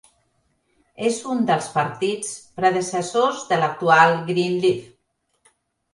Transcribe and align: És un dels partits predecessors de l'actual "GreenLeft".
És 1.09 1.19
un 1.33 1.43
dels 1.49 1.67
partits 1.75 2.33
predecessors 2.61 3.45
de 3.53 3.63
l'actual 3.65 4.17
"GreenLeft". 4.31 5.53